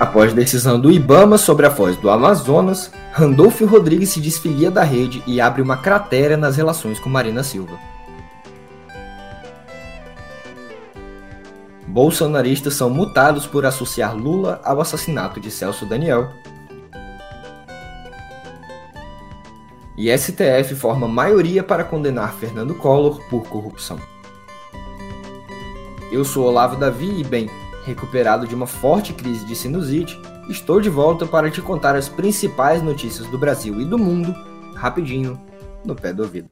Após 0.00 0.32
decisão 0.32 0.78
do 0.78 0.92
Ibama 0.92 1.36
sobre 1.36 1.66
a 1.66 1.70
foz 1.72 1.96
do 1.96 2.08
Amazonas, 2.08 2.88
Randolfo 3.12 3.66
Rodrigues 3.66 4.10
se 4.10 4.20
desfilia 4.20 4.70
da 4.70 4.84
rede 4.84 5.20
e 5.26 5.40
abre 5.40 5.60
uma 5.60 5.76
cratera 5.76 6.36
nas 6.36 6.56
relações 6.56 7.00
com 7.00 7.08
Marina 7.08 7.42
Silva. 7.42 7.76
Bolsonaristas 11.84 12.74
são 12.74 12.88
multados 12.88 13.44
por 13.44 13.66
associar 13.66 14.16
Lula 14.16 14.60
ao 14.62 14.80
assassinato 14.80 15.40
de 15.40 15.50
Celso 15.50 15.84
Daniel. 15.84 16.30
E 19.96 20.16
STF 20.16 20.76
forma 20.76 21.08
maioria 21.08 21.64
para 21.64 21.82
condenar 21.82 22.34
Fernando 22.34 22.72
Collor 22.76 23.20
por 23.28 23.48
corrupção. 23.48 23.98
Eu 26.12 26.24
sou 26.24 26.46
Olavo 26.46 26.76
Davi 26.76 27.20
e, 27.20 27.24
bem, 27.24 27.50
recuperado 27.84 28.46
de 28.46 28.54
uma 28.54 28.66
forte 28.66 29.12
crise 29.12 29.46
de 29.46 29.56
sinusite, 29.56 30.20
estou 30.48 30.80
de 30.80 30.88
volta 30.88 31.26
para 31.26 31.50
te 31.50 31.60
contar 31.60 31.94
as 31.94 32.08
principais 32.08 32.82
notícias 32.82 33.28
do 33.28 33.38
Brasil 33.38 33.80
e 33.80 33.84
do 33.84 33.98
mundo, 33.98 34.34
rapidinho, 34.74 35.40
no 35.84 35.94
pé 35.94 36.12
do 36.12 36.22
ouvido. 36.22 36.48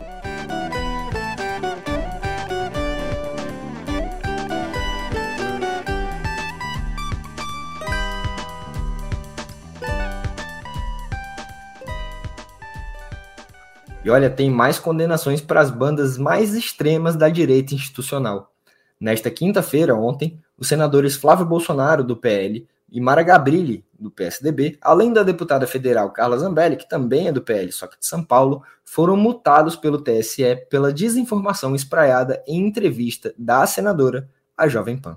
E 14.06 14.10
olha, 14.10 14.30
tem 14.30 14.48
mais 14.48 14.78
condenações 14.78 15.40
para 15.40 15.60
as 15.60 15.68
bandas 15.68 16.16
mais 16.16 16.54
extremas 16.54 17.16
da 17.16 17.28
direita 17.28 17.74
institucional. 17.74 18.52
Nesta 19.00 19.32
quinta-feira, 19.32 19.96
ontem, 19.96 20.40
os 20.58 20.68
senadores 20.68 21.16
Flávio 21.16 21.46
Bolsonaro, 21.46 22.02
do 22.02 22.16
PL, 22.16 22.66
e 22.90 23.00
Mara 23.00 23.22
Gabrilli, 23.22 23.84
do 23.98 24.10
PSDB, 24.10 24.78
além 24.80 25.12
da 25.12 25.22
deputada 25.22 25.66
federal 25.66 26.10
Carla 26.10 26.38
Zambelli, 26.38 26.76
que 26.76 26.88
também 26.88 27.28
é 27.28 27.32
do 27.32 27.42
PL, 27.42 27.72
só 27.72 27.86
que 27.86 27.98
de 27.98 28.06
São 28.06 28.22
Paulo, 28.22 28.62
foram 28.84 29.16
multados 29.16 29.74
pelo 29.74 30.00
TSE 30.00 30.56
pela 30.70 30.92
desinformação 30.92 31.74
espraiada 31.74 32.42
em 32.46 32.66
entrevista 32.66 33.34
da 33.36 33.66
senadora 33.66 34.28
à 34.56 34.68
Jovem 34.68 34.96
Pan. 34.96 35.16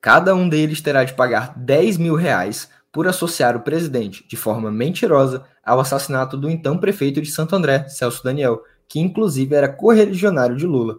Cada 0.00 0.34
um 0.34 0.48
deles 0.48 0.80
terá 0.80 1.04
de 1.04 1.12
pagar 1.12 1.52
10 1.58 1.98
mil 1.98 2.14
reais 2.14 2.70
por 2.90 3.06
associar 3.06 3.56
o 3.56 3.60
presidente, 3.60 4.26
de 4.26 4.36
forma 4.36 4.70
mentirosa, 4.70 5.44
ao 5.64 5.78
assassinato 5.78 6.36
do 6.36 6.50
então 6.50 6.78
prefeito 6.78 7.20
de 7.20 7.30
Santo 7.30 7.54
André, 7.54 7.86
Celso 7.88 8.24
Daniel, 8.24 8.62
que 8.88 8.98
inclusive 8.98 9.54
era 9.54 9.68
correligionário 9.68 10.56
de 10.56 10.66
Lula. 10.66 10.98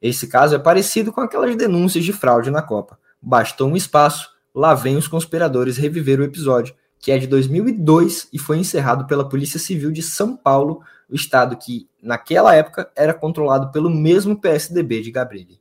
Esse 0.00 0.26
caso 0.26 0.54
é 0.54 0.58
parecido 0.58 1.12
com 1.12 1.20
aquelas 1.20 1.54
denúncias 1.56 2.04
de 2.04 2.12
fraude 2.12 2.50
na 2.50 2.62
Copa. 2.62 2.98
Bastou 3.20 3.68
um 3.68 3.76
espaço, 3.76 4.30
lá 4.54 4.74
vem 4.74 4.96
os 4.96 5.08
conspiradores 5.08 5.76
reviver 5.76 6.20
o 6.20 6.24
episódio, 6.24 6.74
que 6.98 7.12
é 7.12 7.18
de 7.18 7.26
2002 7.26 8.28
e 8.32 8.38
foi 8.38 8.58
encerrado 8.58 9.06
pela 9.06 9.28
Polícia 9.28 9.58
Civil 9.58 9.90
de 9.90 10.02
São 10.02 10.36
Paulo, 10.36 10.82
o 11.08 11.14
estado 11.14 11.56
que, 11.56 11.88
naquela 12.02 12.54
época, 12.54 12.90
era 12.94 13.14
controlado 13.14 13.70
pelo 13.72 13.88
mesmo 13.88 14.38
PSDB 14.38 15.00
de 15.00 15.10
Gabrilli. 15.10 15.60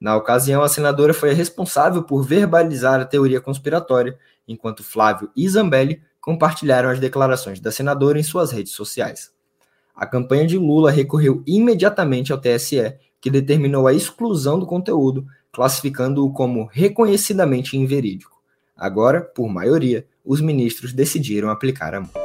Na 0.00 0.16
ocasião, 0.16 0.62
a 0.62 0.68
senadora 0.68 1.14
foi 1.14 1.30
a 1.30 1.34
responsável 1.34 2.02
por 2.02 2.22
verbalizar 2.22 3.00
a 3.00 3.04
teoria 3.04 3.40
conspiratória, 3.40 4.18
enquanto 4.46 4.82
Flávio 4.82 5.30
e 5.36 5.48
Zambelli 5.48 6.02
compartilharam 6.20 6.90
as 6.90 6.98
declarações 6.98 7.60
da 7.60 7.70
senadora 7.70 8.18
em 8.18 8.22
suas 8.22 8.50
redes 8.50 8.72
sociais. 8.72 9.32
A 9.94 10.06
campanha 10.06 10.46
de 10.46 10.58
Lula 10.58 10.90
recorreu 10.90 11.42
imediatamente 11.46 12.32
ao 12.32 12.38
TSE, 12.38 12.96
que 13.20 13.30
determinou 13.30 13.86
a 13.86 13.94
exclusão 13.94 14.58
do 14.58 14.66
conteúdo, 14.66 15.26
classificando-o 15.54 16.32
como 16.32 16.68
reconhecidamente 16.72 17.76
inverídico. 17.76 18.42
Agora, 18.76 19.20
por 19.20 19.48
maioria, 19.48 20.04
os 20.24 20.40
ministros 20.40 20.92
decidiram 20.92 21.48
aplicar 21.48 21.94
a 21.94 22.00
multa. 22.00 22.20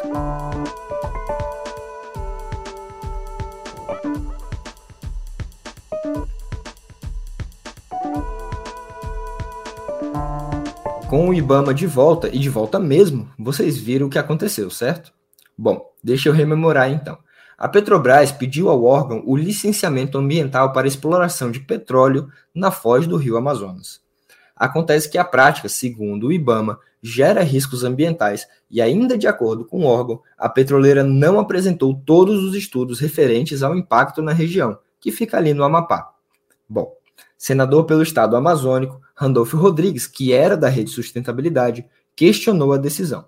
Com 11.08 11.30
o 11.30 11.34
Ibama 11.34 11.74
de 11.74 11.86
volta, 11.86 12.30
e 12.30 12.40
de 12.40 12.50
volta 12.50 12.80
mesmo, 12.80 13.30
vocês 13.38 13.78
viram 13.78 14.08
o 14.08 14.10
que 14.10 14.18
aconteceu, 14.18 14.70
certo? 14.72 15.12
Bom, 15.58 15.94
deixa 16.04 16.30
eu 16.30 16.34
rememorar 16.34 16.92
então. 16.92 17.18
A 17.60 17.68
Petrobras 17.68 18.32
pediu 18.32 18.70
ao 18.70 18.86
órgão 18.86 19.22
o 19.26 19.36
licenciamento 19.36 20.18
ambiental 20.18 20.72
para 20.72 20.88
exploração 20.88 21.52
de 21.52 21.60
petróleo 21.60 22.30
na 22.56 22.72
foz 22.72 23.06
do 23.06 23.18
rio 23.18 23.36
Amazonas. 23.36 24.00
Acontece 24.56 25.10
que 25.10 25.18
a 25.18 25.26
prática, 25.26 25.68
segundo 25.68 26.28
o 26.28 26.32
IBAMA, 26.32 26.80
gera 27.04 27.44
riscos 27.44 27.84
ambientais 27.84 28.48
e, 28.72 28.82
ainda 28.82 29.18
de 29.18 29.28
acordo 29.28 29.66
com 29.66 29.82
o 29.82 29.86
órgão, 29.86 30.22
a 30.38 30.48
petroleira 30.48 31.04
não 31.04 31.38
apresentou 31.38 31.94
todos 31.94 32.42
os 32.42 32.56
estudos 32.56 32.98
referentes 33.02 33.62
ao 33.62 33.76
impacto 33.76 34.22
na 34.22 34.32
região, 34.32 34.80
que 34.98 35.12
fica 35.12 35.36
ali 35.36 35.54
no 35.54 35.66
Amapá. 35.66 36.14
Bom, 36.68 36.96
senador 37.38 37.84
pelo 37.84 38.04
estado 38.04 38.38
amazônico, 38.38 39.02
Randolfo 39.14 39.58
Rodrigues, 39.58 40.08
que 40.08 40.32
era 40.32 40.56
da 40.56 40.70
Rede 40.70 40.92
Sustentabilidade, 40.92 41.86
questionou 42.16 42.72
a 42.72 42.78
decisão. 42.78 43.26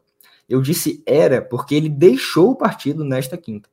Eu 0.47 0.61
disse 0.61 1.03
era 1.05 1.41
porque 1.41 1.75
ele 1.75 1.89
deixou 1.89 2.51
o 2.51 2.55
partido 2.55 3.03
nesta 3.03 3.35
quinta. 3.37 3.70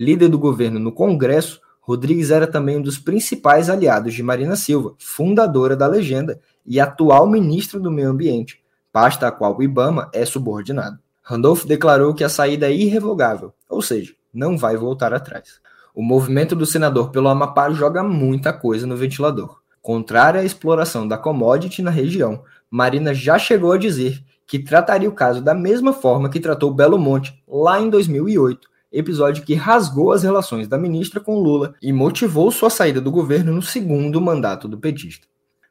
Líder 0.00 0.28
do 0.28 0.38
governo 0.38 0.78
no 0.78 0.92
Congresso, 0.92 1.60
Rodrigues 1.80 2.30
era 2.30 2.46
também 2.46 2.76
um 2.76 2.82
dos 2.82 2.98
principais 2.98 3.68
aliados 3.68 4.14
de 4.14 4.22
Marina 4.22 4.54
Silva, 4.54 4.94
fundadora 4.96 5.74
da 5.74 5.88
legenda 5.88 6.38
e 6.64 6.78
atual 6.78 7.26
ministra 7.26 7.80
do 7.80 7.90
Meio 7.90 8.10
Ambiente, 8.10 8.62
pasta 8.92 9.26
a 9.26 9.32
qual 9.32 9.58
o 9.58 9.62
Ibama 9.62 10.08
é 10.12 10.24
subordinado. 10.24 11.00
Randolph 11.20 11.64
declarou 11.64 12.14
que 12.14 12.22
a 12.22 12.28
saída 12.28 12.68
é 12.68 12.72
irrevogável, 12.72 13.52
ou 13.68 13.82
seja, 13.82 14.14
não 14.32 14.56
vai 14.56 14.76
voltar 14.76 15.12
atrás. 15.12 15.60
O 15.92 16.00
movimento 16.00 16.54
do 16.54 16.64
senador 16.64 17.10
pelo 17.10 17.28
Amapá 17.28 17.68
joga 17.70 18.04
muita 18.04 18.52
coisa 18.52 18.86
no 18.86 18.96
ventilador. 18.96 19.60
Contrária 19.82 20.42
à 20.42 20.44
exploração 20.44 21.08
da 21.08 21.18
commodity 21.18 21.82
na 21.82 21.90
região, 21.90 22.44
Marina 22.70 23.12
já 23.12 23.36
chegou 23.36 23.72
a 23.72 23.78
dizer 23.78 24.22
que 24.46 24.60
trataria 24.60 25.08
o 25.08 25.12
caso 25.12 25.42
da 25.42 25.54
mesma 25.54 25.92
forma 25.92 26.30
que 26.30 26.38
tratou 26.38 26.72
Belo 26.72 26.98
Monte 26.98 27.42
lá 27.48 27.80
em 27.80 27.90
2008, 27.90 28.68
episódio 28.92 29.44
que 29.44 29.54
rasgou 29.54 30.12
as 30.12 30.22
relações 30.22 30.66
da 30.66 30.78
ministra 30.78 31.20
com 31.20 31.38
Lula 31.38 31.74
e 31.82 31.92
motivou 31.92 32.50
sua 32.50 32.70
saída 32.70 33.00
do 33.00 33.10
governo 33.10 33.52
no 33.52 33.62
segundo 33.62 34.20
mandato 34.20 34.66
do 34.66 34.78
petista. 34.78 35.26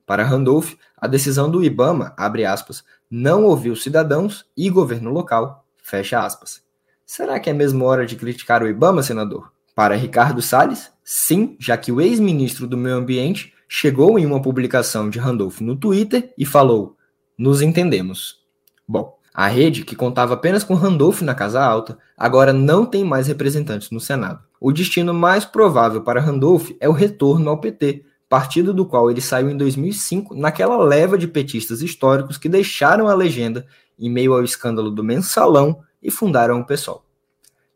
Para 0.06 0.24
Randolph, 0.24 0.76
a 0.96 1.08
decisão 1.08 1.52
do 1.52 1.64
Ibama, 1.64 2.14
abre 2.16 2.46
aspas, 2.46 2.84
não 3.10 3.44
ouviu 3.44 3.76
cidadãos 3.76 4.46
e 4.56 4.70
governo 4.70 5.12
local, 5.12 5.66
fecha 5.84 6.20
aspas. 6.26 6.62
Será 7.06 7.40
que 7.40 7.50
é 7.50 7.54
mesmo 7.54 7.86
hora 7.86 8.06
de 8.06 8.16
criticar 8.16 8.64
o 8.64 8.68
Ibama, 8.68 9.04
senador? 9.04 9.52
Para 9.76 9.96
Ricardo 9.96 10.42
Salles, 10.42 10.92
sim, 11.04 11.56
já 11.60 11.78
que 11.78 11.92
o 11.92 12.02
ex-ministro 12.02 12.68
do 12.68 12.78
Meio 12.78 12.96
Ambiente 12.96 13.54
chegou 13.68 14.18
em 14.18 14.26
uma 14.26 14.42
publicação 14.42 15.10
de 15.10 15.20
Randolph 15.20 15.60
no 15.62 15.76
Twitter 15.76 16.34
e 16.38 16.46
falou: 16.46 16.98
Nos 17.38 17.62
entendemos. 17.62 18.42
Bom, 18.88 19.17
a 19.38 19.46
rede, 19.46 19.86
que 19.86 19.96
contava 19.96 20.34
apenas 20.34 20.64
com 20.64 20.74
Randolph 20.74 21.22
na 21.22 21.36
Casa 21.36 21.64
Alta, 21.64 22.00
agora 22.18 22.52
não 22.52 22.88
tem 22.88 23.04
mais 23.04 23.28
representantes 23.28 23.92
no 23.92 24.00
Senado. 24.00 24.40
O 24.60 24.72
destino 24.72 25.14
mais 25.14 25.46
provável 25.46 26.02
para 26.02 26.20
Randolph 26.20 26.72
é 26.80 26.90
o 26.90 26.92
retorno 26.92 27.48
ao 27.52 27.62
PT, 27.62 28.04
partido 28.28 28.74
do 28.74 28.84
qual 28.84 29.12
ele 29.12 29.22
saiu 29.22 29.52
em 29.52 29.56
2005, 29.56 30.34
naquela 30.34 30.76
leva 30.78 31.20
de 31.20 31.28
petistas 31.28 31.84
históricos 31.84 32.36
que 32.36 32.50
deixaram 32.50 33.08
a 33.08 33.14
legenda 33.14 33.68
em 34.00 34.10
meio 34.10 34.34
ao 34.34 34.44
escândalo 34.44 34.90
do 34.90 35.04
mensalão 35.04 35.82
e 36.02 36.10
fundaram 36.10 36.60
o 36.60 36.66
PSOL. 36.66 37.06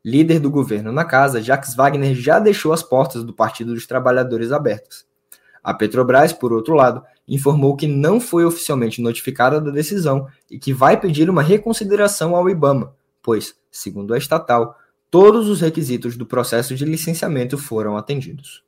Líder 0.04 0.40
do 0.40 0.50
governo 0.50 0.92
na 0.92 1.06
casa, 1.06 1.44
Jacques 1.44 1.76
Wagner 1.76 2.16
já 2.16 2.40
deixou 2.40 2.74
as 2.74 2.82
portas 2.82 3.24
do 3.24 3.34
Partido 3.34 3.76
dos 3.76 3.86
Trabalhadores 3.86 4.52
abertas. 4.52 5.06
A 5.64 5.74
Petrobras, 5.74 6.34
por 6.34 6.52
outro 6.52 6.74
lado, 6.74 7.04
informou 7.28 7.76
que 7.76 7.88
não 7.88 8.20
foi 8.20 8.46
oficialmente 8.46 9.02
notificada 9.02 9.62
da 9.62 9.72
decisão 9.72 10.28
e 10.50 10.58
que 10.58 10.74
vai 10.74 11.00
pedir 11.00 11.30
uma 11.30 11.42
reconsideração 11.42 12.36
ao 12.36 12.50
IBAMA, 12.50 12.94
pois, 13.22 13.56
segundo 13.72 14.14
a 14.14 14.18
estatal, 14.18 14.76
todos 15.10 15.48
os 15.48 15.62
requisitos 15.62 16.18
do 16.18 16.26
processo 16.26 16.76
de 16.76 16.86
licenciamento 16.86 17.58
foram 17.58 17.96
atendidos. 17.96 18.64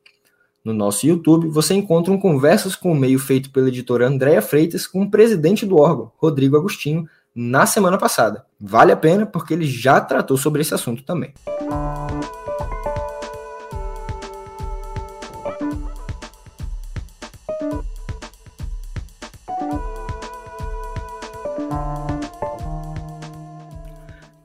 No 0.63 0.74
nosso 0.74 1.06
YouTube, 1.06 1.50
você 1.50 1.74
encontra 1.74 2.13
um 2.13 2.19
conversas 2.19 2.74
com 2.75 2.92
o 2.92 2.95
meio 2.95 3.19
feito 3.19 3.51
pela 3.51 3.68
editora 3.68 4.07
Andréa 4.07 4.42
Freitas 4.42 4.88
com 4.88 5.01
o 5.01 5.12
presidente 5.12 5.66
do 5.66 5.78
órgão, 5.78 6.12
Rodrigo 6.16 6.56
Agostinho, 6.56 7.06
na 7.36 7.66
semana 7.66 7.98
passada. 7.98 8.45
Vale 8.60 8.92
a 8.92 8.98
pena 8.98 9.25
porque 9.25 9.54
ele 9.54 9.66
já 9.66 10.00
tratou 10.00 10.38
sobre 10.38 10.62
esse 10.62 10.74
assunto 10.74 11.04
também. 11.04 11.34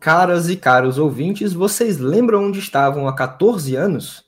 Caras 0.08 0.48
e 0.48 0.56
caros 0.56 0.96
ouvintes, 0.96 1.52
vocês 1.52 1.98
lembram 1.98 2.46
onde 2.46 2.60
estavam 2.60 3.06
há 3.06 3.12
14 3.14 3.76
anos? 3.76 4.24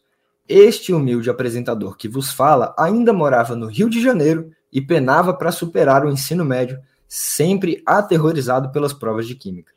Este 0.47 0.93
humilde 0.93 1.31
apresentador 1.31 1.97
que 1.97 2.06
vos 2.06 2.31
fala 2.31 2.75
ainda 2.79 3.15
morava 3.15 3.56
no 3.56 3.65
Rio 3.65 3.88
de 3.88 3.99
Janeiro 3.99 4.50
e 4.71 4.79
penava 4.79 5.32
para 5.32 5.50
superar 5.50 6.05
o 6.05 6.11
ensino 6.11 6.44
médio, 6.44 6.79
sempre 7.09 7.82
aterrorizado 7.87 8.71
pelas 8.71 8.93
provas 8.93 9.27
de 9.27 9.35
química. 9.35 9.73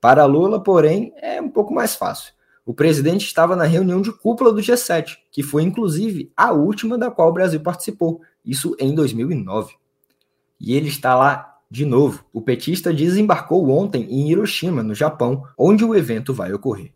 Para 0.00 0.24
Lula, 0.24 0.60
porém, 0.60 1.12
é 1.22 1.40
um 1.40 1.48
pouco 1.48 1.72
mais 1.72 1.94
fácil. 1.94 2.32
O 2.66 2.74
presidente 2.74 3.24
estava 3.24 3.54
na 3.54 3.62
reunião 3.62 4.02
de 4.02 4.10
cúpula 4.10 4.52
do 4.52 4.60
G7, 4.60 5.18
que 5.30 5.44
foi 5.44 5.62
inclusive 5.62 6.32
a 6.36 6.50
última 6.50 6.98
da 6.98 7.12
qual 7.12 7.28
o 7.28 7.32
Brasil 7.32 7.60
participou, 7.60 8.22
isso 8.44 8.74
em 8.76 8.92
2009. 8.92 9.72
E 10.58 10.74
ele 10.74 10.88
está 10.88 11.14
lá 11.14 11.47
de 11.70 11.84
novo. 11.84 12.24
O 12.32 12.40
petista 12.40 12.92
desembarcou 12.92 13.68
ontem 13.70 14.04
em 14.10 14.30
Hiroshima, 14.30 14.82
no 14.82 14.94
Japão, 14.94 15.44
onde 15.56 15.84
o 15.84 15.94
evento 15.94 16.32
vai 16.32 16.52
ocorrer. 16.52 16.92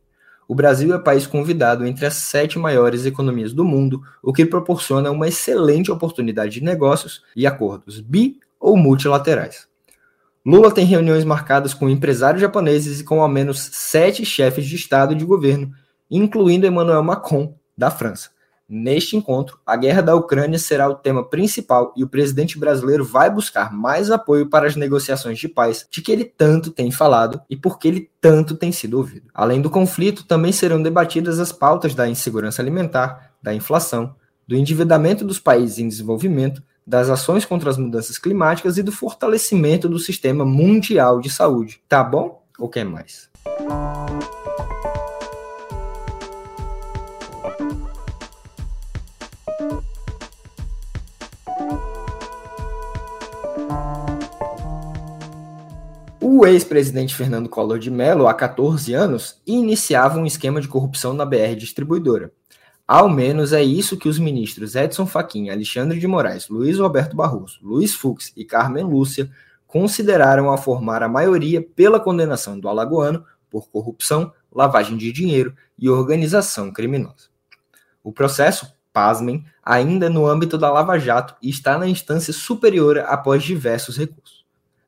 O 0.48 0.54
Brasil 0.54 0.94
é 0.94 0.98
país 0.98 1.26
convidado 1.26 1.86
entre 1.86 2.04
as 2.04 2.14
sete 2.14 2.58
maiores 2.58 3.06
economias 3.06 3.52
do 3.52 3.64
mundo, 3.64 4.02
o 4.22 4.32
que 4.32 4.44
proporciona 4.44 5.10
uma 5.10 5.28
excelente 5.28 5.90
oportunidade 5.90 6.52
de 6.52 6.64
negócios 6.64 7.22
e 7.34 7.46
acordos 7.46 8.00
bi 8.00 8.38
ou 8.58 8.76
multilaterais. 8.76 9.66
Lula 10.44 10.72
tem 10.72 10.84
reuniões 10.84 11.24
marcadas 11.24 11.72
com 11.72 11.88
empresários 11.88 12.40
japoneses 12.40 13.00
e 13.00 13.04
com 13.04 13.22
ao 13.22 13.28
menos 13.28 13.70
sete 13.72 14.24
chefes 14.24 14.66
de 14.66 14.74
Estado 14.74 15.12
e 15.12 15.16
de 15.16 15.24
governo, 15.24 15.72
incluindo 16.10 16.66
Emmanuel 16.66 17.02
Macron, 17.02 17.54
da 17.78 17.90
França. 17.90 18.30
Neste 18.74 19.18
encontro, 19.18 19.58
a 19.66 19.76
guerra 19.76 20.00
da 20.00 20.14
Ucrânia 20.14 20.58
será 20.58 20.88
o 20.88 20.94
tema 20.94 21.22
principal 21.22 21.92
e 21.94 22.02
o 22.02 22.08
presidente 22.08 22.58
brasileiro 22.58 23.04
vai 23.04 23.28
buscar 23.28 23.70
mais 23.70 24.10
apoio 24.10 24.48
para 24.48 24.66
as 24.66 24.76
negociações 24.76 25.38
de 25.38 25.46
paz 25.46 25.86
de 25.90 26.00
que 26.00 26.10
ele 26.10 26.24
tanto 26.24 26.70
tem 26.70 26.90
falado 26.90 27.42
e 27.50 27.54
porque 27.54 27.86
ele 27.86 28.10
tanto 28.18 28.56
tem 28.56 28.72
sido 28.72 28.96
ouvido. 28.96 29.28
Além 29.34 29.60
do 29.60 29.68
conflito, 29.68 30.24
também 30.24 30.52
serão 30.52 30.82
debatidas 30.82 31.38
as 31.38 31.52
pautas 31.52 31.94
da 31.94 32.08
insegurança 32.08 32.62
alimentar, 32.62 33.32
da 33.42 33.52
inflação, 33.52 34.14
do 34.48 34.56
endividamento 34.56 35.22
dos 35.22 35.38
países 35.38 35.78
em 35.78 35.86
desenvolvimento, 35.86 36.62
das 36.86 37.10
ações 37.10 37.44
contra 37.44 37.68
as 37.68 37.76
mudanças 37.76 38.16
climáticas 38.16 38.78
e 38.78 38.82
do 38.82 38.90
fortalecimento 38.90 39.86
do 39.86 39.98
sistema 39.98 40.46
mundial 40.46 41.20
de 41.20 41.28
saúde. 41.28 41.82
Tá 41.86 42.02
bom? 42.02 42.42
Ou 42.58 42.70
quer 42.70 42.86
mais? 42.86 43.28
O 56.34 56.46
ex-presidente 56.46 57.14
Fernando 57.14 57.46
Collor 57.46 57.78
de 57.78 57.90
Mello, 57.90 58.26
há 58.26 58.32
14 58.32 58.94
anos, 58.94 59.38
iniciava 59.46 60.18
um 60.18 60.24
esquema 60.24 60.62
de 60.62 60.66
corrupção 60.66 61.12
na 61.12 61.26
BR 61.26 61.54
Distribuidora. 61.58 62.32
Ao 62.88 63.06
menos 63.06 63.52
é 63.52 63.62
isso 63.62 63.98
que 63.98 64.08
os 64.08 64.18
ministros 64.18 64.74
Edson 64.74 65.04
Fachin, 65.04 65.50
Alexandre 65.50 66.00
de 66.00 66.06
Moraes, 66.06 66.48
Luiz 66.48 66.78
Roberto 66.78 67.14
Barroso, 67.14 67.58
Luiz 67.60 67.94
Fux 67.94 68.32
e 68.34 68.46
Carmen 68.46 68.82
Lúcia 68.82 69.30
consideraram 69.66 70.50
a 70.50 70.56
formar 70.56 71.02
a 71.02 71.08
maioria 71.08 71.60
pela 71.60 72.00
condenação 72.00 72.58
do 72.58 72.66
alagoano 72.66 73.22
por 73.50 73.68
corrupção, 73.68 74.32
lavagem 74.50 74.96
de 74.96 75.12
dinheiro 75.12 75.54
e 75.78 75.90
organização 75.90 76.72
criminosa. 76.72 77.28
O 78.02 78.10
processo, 78.10 78.74
pasmem, 78.90 79.44
ainda 79.62 80.08
no 80.08 80.26
âmbito 80.26 80.56
da 80.56 80.72
Lava 80.72 80.98
Jato 80.98 81.36
e 81.42 81.50
está 81.50 81.76
na 81.76 81.86
instância 81.86 82.32
superior 82.32 83.00
após 83.00 83.42
diversos 83.42 83.98
recursos. 83.98 84.41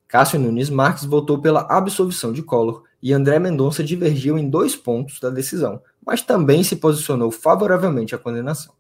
Cássio 0.09 0.39
Nunes 0.39 0.71
Marques 0.71 1.05
votou 1.05 1.39
pela 1.41 1.67
absolvição 1.69 2.33
de 2.33 2.43
Collor 2.43 2.85
e 3.03 3.13
André 3.13 3.39
Mendonça 3.39 3.83
divergiu 3.83 4.39
em 4.39 4.49
dois 4.49 4.77
pontos 4.77 5.21
da 5.21 5.31
decisão, 5.31 5.83
mas 6.05 6.23
também 6.23 6.63
se 6.63 6.77
posicionou 6.77 7.31
favoravelmente 7.31 8.15
à 8.15 8.19
condenação. 8.19 8.73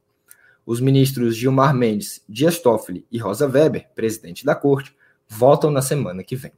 Os 0.64 0.80
ministros 0.80 1.36
Gilmar 1.36 1.74
Mendes, 1.74 2.22
Dias 2.28 2.58
Toffoli 2.58 3.06
e 3.10 3.18
Rosa 3.18 3.46
Weber, 3.46 3.88
presidente 3.94 4.44
da 4.44 4.54
corte, 4.54 4.94
votam 5.28 5.70
na 5.70 5.82
semana 5.82 6.22
que 6.22 6.36
vem. 6.36 6.52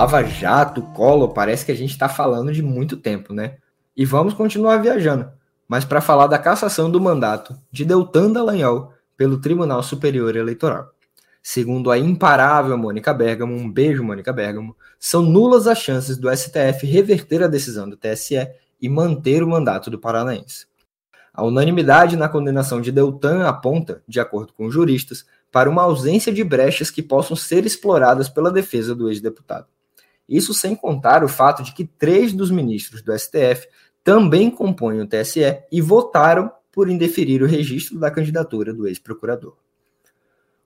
Lava 0.00 0.24
Jato, 0.24 0.80
Colo, 0.94 1.28
parece 1.28 1.66
que 1.66 1.72
a 1.72 1.74
gente 1.74 1.90
está 1.90 2.08
falando 2.08 2.50
de 2.50 2.62
muito 2.62 2.96
tempo, 2.96 3.34
né? 3.34 3.58
E 3.94 4.06
vamos 4.06 4.32
continuar 4.32 4.78
viajando, 4.78 5.30
mas 5.68 5.84
para 5.84 6.00
falar 6.00 6.26
da 6.26 6.38
cassação 6.38 6.90
do 6.90 6.98
mandato 6.98 7.54
de 7.70 7.84
Deltan 7.84 8.32
Dallagnol 8.32 8.94
pelo 9.14 9.38
Tribunal 9.38 9.82
Superior 9.82 10.34
Eleitoral. 10.34 10.88
Segundo 11.42 11.90
a 11.90 11.98
imparável 11.98 12.78
Mônica 12.78 13.12
Bergamo, 13.12 13.54
um 13.54 13.70
beijo 13.70 14.02
Mônica 14.02 14.32
Bergamo, 14.32 14.74
são 14.98 15.20
nulas 15.20 15.66
as 15.66 15.76
chances 15.76 16.16
do 16.16 16.34
STF 16.34 16.86
reverter 16.86 17.42
a 17.42 17.46
decisão 17.46 17.86
do 17.86 17.94
TSE 17.94 18.48
e 18.80 18.88
manter 18.88 19.42
o 19.42 19.48
mandato 19.48 19.90
do 19.90 19.98
paranaense. 19.98 20.64
A 21.30 21.44
unanimidade 21.44 22.16
na 22.16 22.26
condenação 22.26 22.80
de 22.80 22.90
Deltan 22.90 23.46
aponta, 23.46 24.02
de 24.08 24.18
acordo 24.18 24.54
com 24.54 24.70
juristas, 24.70 25.26
para 25.52 25.68
uma 25.68 25.82
ausência 25.82 26.32
de 26.32 26.42
brechas 26.42 26.90
que 26.90 27.02
possam 27.02 27.36
ser 27.36 27.66
exploradas 27.66 28.30
pela 28.30 28.50
defesa 28.50 28.94
do 28.94 29.10
ex-deputado. 29.10 29.66
Isso 30.30 30.54
sem 30.54 30.76
contar 30.76 31.24
o 31.24 31.28
fato 31.28 31.64
de 31.64 31.74
que 31.74 31.84
três 31.84 32.32
dos 32.32 32.52
ministros 32.52 33.02
do 33.02 33.12
STF 33.18 33.66
também 34.04 34.48
compõem 34.48 35.00
o 35.00 35.06
TSE 35.06 35.58
e 35.72 35.80
votaram 35.80 36.52
por 36.70 36.88
indeferir 36.88 37.42
o 37.42 37.46
registro 37.46 37.98
da 37.98 38.12
candidatura 38.12 38.72
do 38.72 38.86
ex-procurador. 38.86 39.56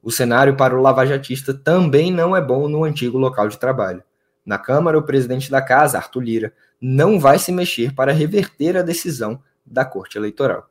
O 0.03 0.13
cenário 0.13 0.55
para 0.55 0.77
o 0.77 0.83
lavajatista 0.83 1.55
também 1.55 2.13
não 2.13 2.37
é 2.37 2.41
bom 2.43 2.69
no 2.69 2.85
antigo 2.85 3.17
local 3.17 3.49
de 3.49 3.59
trabalho. 3.59 4.03
Na 4.45 4.59
Câmara, 4.59 4.99
o 4.99 5.03
presidente 5.03 5.51
da 5.51 5.63
casa, 5.63 5.97
Arthur 5.97 6.21
Lira, 6.21 6.53
não 6.79 7.19
vai 7.19 7.39
se 7.39 7.51
mexer 7.51 7.95
para 7.95 8.13
reverter 8.13 8.77
a 8.77 8.83
decisão 8.83 9.41
da 9.65 9.83
Corte 9.83 10.19
Eleitoral. 10.19 10.69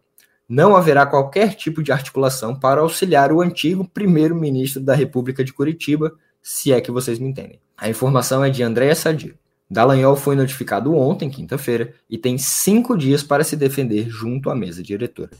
Não 0.47 0.75
haverá 0.75 1.03
qualquer 1.07 1.55
tipo 1.55 1.81
de 1.81 1.91
articulação 1.91 2.53
para 2.53 2.81
auxiliar 2.81 3.31
o 3.31 3.41
antigo 3.41 3.87
primeiro-ministro 3.87 4.79
da 4.79 4.93
República 4.93 5.43
de 5.43 5.51
Curitiba, 5.51 6.13
se 6.43 6.73
é 6.73 6.81
que 6.81 6.91
vocês 6.91 7.17
me 7.17 7.29
entendem. 7.29 7.61
A 7.77 7.89
informação 7.89 8.43
é 8.43 8.49
de 8.49 8.61
Andréa 8.61 8.93
Sadir. 8.93 9.35
Dallagnol 9.71 10.17
foi 10.17 10.35
notificado 10.35 10.93
ontem, 10.93 11.29
quinta-feira, 11.29 11.93
e 12.09 12.17
tem 12.17 12.37
cinco 12.37 12.97
dias 12.97 13.23
para 13.23 13.43
se 13.43 13.55
defender 13.55 14.09
junto 14.09 14.49
à 14.49 14.55
mesa 14.55 14.83
diretora. 14.83 15.31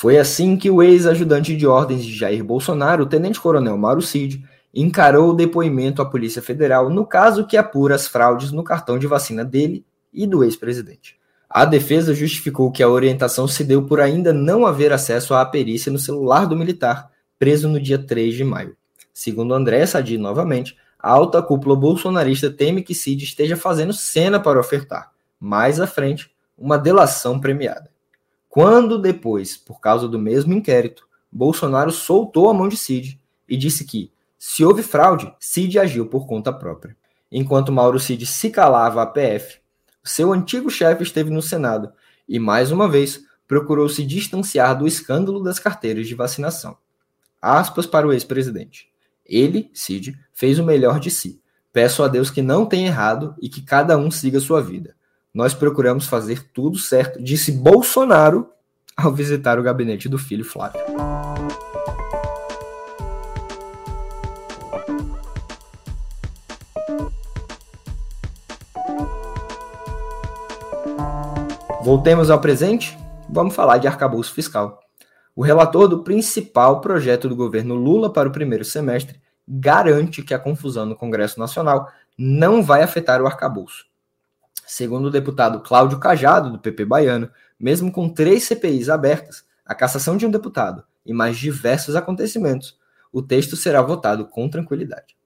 Foi 0.00 0.16
assim 0.16 0.56
que 0.56 0.70
o 0.70 0.82
ex-ajudante 0.82 1.54
de 1.54 1.66
ordens 1.66 2.02
de 2.02 2.16
Jair 2.16 2.42
Bolsonaro, 2.42 3.02
o 3.02 3.06
tenente-coronel 3.06 3.76
Mauro 3.76 4.00
Cid, 4.00 4.42
encarou 4.72 5.28
o 5.28 5.34
depoimento 5.34 6.00
à 6.00 6.06
Polícia 6.06 6.40
Federal 6.40 6.88
no 6.88 7.04
caso 7.04 7.46
que 7.46 7.54
apura 7.54 7.96
as 7.96 8.08
fraudes 8.08 8.50
no 8.50 8.64
cartão 8.64 8.98
de 8.98 9.06
vacina 9.06 9.44
dele 9.44 9.84
e 10.10 10.26
do 10.26 10.42
ex-presidente. 10.42 11.18
A 11.50 11.66
defesa 11.66 12.14
justificou 12.14 12.72
que 12.72 12.82
a 12.82 12.88
orientação 12.88 13.46
se 13.46 13.62
deu 13.62 13.82
por 13.82 14.00
ainda 14.00 14.32
não 14.32 14.64
haver 14.64 14.90
acesso 14.90 15.34
à 15.34 15.44
perícia 15.44 15.92
no 15.92 15.98
celular 15.98 16.46
do 16.46 16.56
militar, 16.56 17.10
preso 17.38 17.68
no 17.68 17.78
dia 17.78 17.98
3 17.98 18.34
de 18.34 18.42
maio. 18.42 18.74
Segundo 19.12 19.52
André 19.52 19.84
Sadi, 19.84 20.16
novamente, 20.16 20.78
a 20.98 21.10
alta 21.10 21.42
cúpula 21.42 21.76
bolsonarista 21.76 22.48
teme 22.48 22.82
que 22.82 22.94
Cid 22.94 23.22
esteja 23.22 23.54
fazendo 23.54 23.92
cena 23.92 24.40
para 24.40 24.58
ofertar, 24.58 25.10
mais 25.38 25.78
à 25.78 25.86
frente, 25.86 26.30
uma 26.56 26.78
delação 26.78 27.38
premiada. 27.38 27.90
Quando 28.50 28.98
depois, 28.98 29.56
por 29.56 29.80
causa 29.80 30.08
do 30.08 30.18
mesmo 30.18 30.52
inquérito, 30.52 31.06
Bolsonaro 31.30 31.92
soltou 31.92 32.50
a 32.50 32.52
mão 32.52 32.66
de 32.68 32.76
Cid 32.76 33.20
e 33.48 33.56
disse 33.56 33.84
que, 33.84 34.12
se 34.36 34.64
houve 34.64 34.82
fraude, 34.82 35.32
Cid 35.38 35.78
agiu 35.78 36.06
por 36.06 36.26
conta 36.26 36.52
própria. 36.52 36.96
Enquanto 37.30 37.70
Mauro 37.70 38.00
Cid 38.00 38.26
se 38.26 38.50
calava 38.50 39.02
a 39.02 39.06
PF, 39.06 39.60
seu 40.02 40.32
antigo 40.32 40.68
chefe 40.68 41.04
esteve 41.04 41.30
no 41.30 41.40
Senado 41.40 41.92
e, 42.28 42.40
mais 42.40 42.72
uma 42.72 42.88
vez, 42.88 43.24
procurou 43.46 43.88
se 43.88 44.04
distanciar 44.04 44.76
do 44.76 44.84
escândalo 44.84 45.40
das 45.40 45.60
carteiras 45.60 46.08
de 46.08 46.16
vacinação. 46.16 46.76
Aspas 47.40 47.86
para 47.86 48.04
o 48.04 48.12
ex-presidente. 48.12 48.88
Ele, 49.24 49.70
Cid, 49.72 50.18
fez 50.32 50.58
o 50.58 50.64
melhor 50.64 50.98
de 50.98 51.12
si. 51.12 51.40
Peço 51.72 52.02
a 52.02 52.08
Deus 52.08 52.32
que 52.32 52.42
não 52.42 52.66
tenha 52.66 52.88
errado 52.88 53.36
e 53.40 53.48
que 53.48 53.62
cada 53.62 53.96
um 53.96 54.10
siga 54.10 54.40
sua 54.40 54.60
vida. 54.60 54.96
Nós 55.32 55.54
procuramos 55.54 56.06
fazer 56.06 56.50
tudo 56.52 56.76
certo, 56.76 57.22
disse 57.22 57.52
Bolsonaro 57.52 58.50
ao 58.96 59.12
visitar 59.12 59.60
o 59.60 59.62
gabinete 59.62 60.08
do 60.08 60.18
filho 60.18 60.44
Flávio. 60.44 60.80
Voltemos 71.82 72.28
ao 72.28 72.40
presente, 72.40 72.98
vamos 73.28 73.54
falar 73.54 73.78
de 73.78 73.86
arcabouço 73.86 74.34
fiscal. 74.34 74.80
O 75.34 75.42
relator 75.42 75.86
do 75.86 76.02
principal 76.02 76.80
projeto 76.80 77.28
do 77.28 77.36
governo 77.36 77.76
Lula 77.76 78.12
para 78.12 78.28
o 78.28 78.32
primeiro 78.32 78.64
semestre 78.64 79.20
garante 79.46 80.22
que 80.22 80.34
a 80.34 80.38
confusão 80.40 80.84
no 80.86 80.96
Congresso 80.96 81.38
Nacional 81.38 81.88
não 82.18 82.64
vai 82.64 82.82
afetar 82.82 83.22
o 83.22 83.26
arcabouço. 83.26 83.89
Segundo 84.72 85.06
o 85.06 85.10
deputado 85.10 85.58
Cláudio 85.58 85.98
Cajado, 85.98 86.48
do 86.48 86.58
PP 86.60 86.84
baiano, 86.84 87.28
mesmo 87.58 87.90
com 87.90 88.08
três 88.08 88.44
CPIs 88.44 88.88
abertas, 88.88 89.44
a 89.66 89.74
cassação 89.74 90.16
de 90.16 90.24
um 90.24 90.30
deputado 90.30 90.84
e 91.04 91.12
mais 91.12 91.36
diversos 91.36 91.96
acontecimentos, 91.96 92.78
o 93.12 93.20
texto 93.20 93.56
será 93.56 93.82
votado 93.82 94.26
com 94.26 94.48
tranquilidade. 94.48 95.16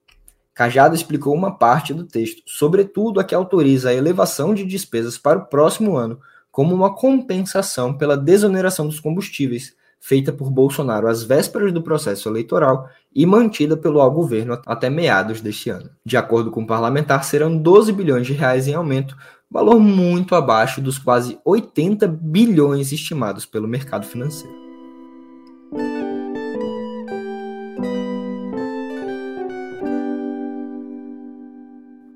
Cajado 0.51 0.95
explicou 0.95 1.31
uma 1.35 1.59
parte 1.59 1.93
do 1.93 2.05
texto, 2.05 2.41
sobretudo 2.47 3.19
a 3.19 3.23
que 3.23 3.35
autoriza 3.35 3.89
a 3.89 3.93
elevação 3.93 4.51
de 4.51 4.65
despesas 4.65 5.15
para 5.15 5.37
o 5.37 5.45
próximo 5.45 5.95
ano, 5.95 6.19
como 6.51 6.73
uma 6.73 6.95
compensação 6.95 7.95
pela 7.95 8.17
desoneração 8.17 8.87
dos 8.87 8.99
combustíveis, 8.99 9.75
feita 10.05 10.31
por 10.31 10.51
Bolsonaro 10.51 11.07
às 11.07 11.23
vésperas 11.23 11.73
do 11.73 11.81
processo 11.81 12.29
eleitoral 12.29 12.87
e 13.13 13.25
mantida 13.25 13.75
pelo 13.75 14.07
governo 14.11 14.61
até 14.63 14.87
meados 14.87 15.41
deste 15.41 15.71
ano. 15.71 15.89
De 16.05 16.15
acordo 16.15 16.51
com 16.51 16.61
o 16.61 16.67
parlamentar, 16.67 17.23
serão 17.23 17.57
12 17.57 17.91
bilhões 17.91 18.27
de 18.27 18.33
reais 18.33 18.67
em 18.67 18.75
aumento, 18.75 19.17
valor 19.49 19.79
muito 19.79 20.35
abaixo 20.35 20.79
dos 20.79 20.99
quase 20.99 21.39
80 21.43 22.07
bilhões 22.07 22.91
estimados 22.91 23.47
pelo 23.47 23.67
mercado 23.67 24.05
financeiro. 24.05 24.65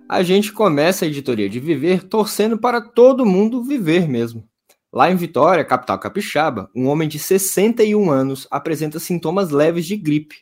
a 0.10 0.24
gente 0.24 0.52
começa 0.52 1.06
a 1.06 1.08
editoria 1.08 1.48
de 1.48 1.60
Viver 1.60 2.04
torcendo 2.04 2.58
para 2.58 2.82
todo 2.82 3.28
mundo 3.28 3.64
viver 3.64 4.08
mesmo. 4.08 4.49
Lá 4.92 5.12
em 5.12 5.16
Vitória, 5.16 5.64
capital 5.64 6.00
capixaba, 6.00 6.70
um 6.76 6.88
homem 6.88 7.08
de 7.08 7.20
61 7.20 8.10
anos 8.10 8.48
apresenta 8.50 9.00
sintomas 9.00 9.52
leves 9.52 9.86
de 9.86 9.96
gripe. 9.96 10.38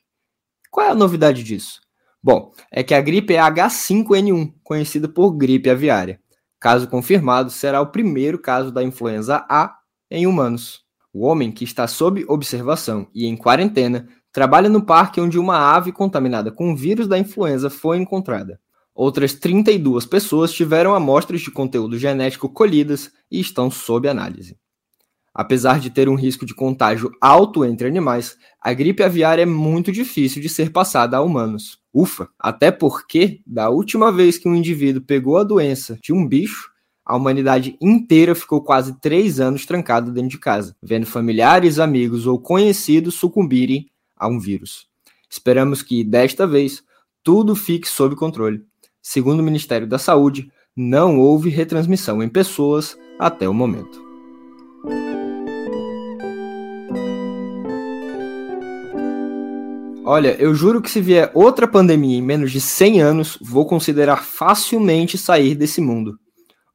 Qual 0.71 0.85
é 0.85 0.89
a 0.89 0.95
novidade 0.95 1.43
disso? 1.43 1.81
Bom, 2.23 2.53
é 2.71 2.81
que 2.81 2.93
a 2.93 3.01
gripe 3.01 3.33
é 3.33 3.39
H5N1, 3.39 4.53
conhecida 4.63 5.09
por 5.09 5.31
gripe 5.31 5.69
aviária. 5.69 6.21
Caso 6.59 6.87
confirmado, 6.87 7.49
será 7.49 7.81
o 7.81 7.91
primeiro 7.91 8.39
caso 8.39 8.71
da 8.71 8.81
influenza 8.81 9.45
A 9.49 9.75
em 10.09 10.25
humanos. 10.25 10.81
O 11.13 11.25
homem, 11.25 11.51
que 11.51 11.65
está 11.65 11.85
sob 11.85 12.23
observação 12.27 13.07
e 13.13 13.25
em 13.25 13.35
quarentena, 13.35 14.07
trabalha 14.31 14.69
no 14.69 14.85
parque 14.85 15.19
onde 15.19 15.37
uma 15.37 15.75
ave 15.75 15.91
contaminada 15.91 16.51
com 16.51 16.71
o 16.71 16.75
vírus 16.75 17.07
da 17.07 17.19
influenza 17.19 17.69
foi 17.69 17.97
encontrada. 17.97 18.61
Outras 18.97 19.35
32 19.35 20.07
pessoas 20.07 20.51
tiveram 20.51 20.95
amostras 20.95 21.41
de 21.41 21.51
conteúdo 21.51 21.99
genético 21.99 22.49
colhidas 22.49 23.11
e 23.29 23.39
estão 23.39 23.69
sob 23.69 24.09
análise. 24.09 24.57
Apesar 25.31 25.79
de 25.79 25.91
ter 25.91 26.09
um 26.09 26.15
risco 26.15 26.47
de 26.47 26.55
contágio 26.55 27.11
alto 27.21 27.63
entre 27.63 27.87
animais, 27.87 28.35
a 28.59 28.73
gripe 28.73 29.03
aviária 29.03 29.43
é 29.43 29.45
muito 29.45 29.91
difícil 29.91 30.41
de 30.41 30.49
ser 30.49 30.71
passada 30.71 31.15
a 31.15 31.21
humanos. 31.21 31.77
Ufa! 31.93 32.27
Até 32.39 32.71
porque, 32.71 33.39
da 33.45 33.69
última 33.69 34.11
vez 34.11 34.39
que 34.39 34.49
um 34.49 34.55
indivíduo 34.55 35.03
pegou 35.03 35.37
a 35.37 35.43
doença 35.43 35.99
de 36.01 36.11
um 36.11 36.27
bicho, 36.27 36.71
a 37.05 37.15
humanidade 37.15 37.77
inteira 37.79 38.33
ficou 38.33 38.63
quase 38.63 38.99
três 38.99 39.39
anos 39.39 39.63
trancada 39.67 40.09
dentro 40.09 40.31
de 40.31 40.39
casa, 40.39 40.75
vendo 40.81 41.05
familiares, 41.05 41.77
amigos 41.77 42.25
ou 42.25 42.41
conhecidos 42.41 43.13
sucumbirem 43.13 43.91
a 44.15 44.27
um 44.27 44.39
vírus. 44.39 44.87
Esperamos 45.29 45.83
que, 45.83 46.03
desta 46.03 46.47
vez, 46.47 46.81
tudo 47.21 47.55
fique 47.55 47.87
sob 47.87 48.15
controle 48.15 48.65
Segundo 49.09 49.39
o 49.39 49.43
Ministério 49.43 49.87
da 49.87 49.97
Saúde, 49.97 50.51
não 50.75 51.17
houve 51.17 51.49
retransmissão 51.49 52.21
em 52.21 52.27
pessoas 52.27 52.97
até 53.17 53.47
o 53.47 53.53
momento. 53.53 54.03
Olha, 60.03 60.35
eu 60.37 60.53
juro 60.53 60.81
que 60.81 60.91
se 60.91 60.99
vier 60.99 61.31
outra 61.33 61.65
pandemia 61.65 62.17
em 62.17 62.21
menos 62.21 62.51
de 62.51 62.59
100 62.59 63.01
anos, 63.01 63.39
vou 63.41 63.65
considerar 63.65 64.25
facilmente 64.25 65.17
sair 65.17 65.55
desse 65.55 65.79
mundo. 65.79 66.19